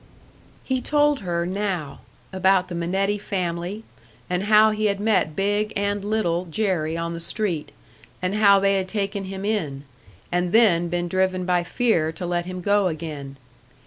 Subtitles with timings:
[0.63, 1.99] He told her now
[2.33, 3.83] about the Minetti family,
[4.31, 7.71] and how he had met Big and Little Jerry on the street,
[8.19, 9.83] and how they had taken him in,
[10.31, 13.37] and then been driven by fear to let him go again.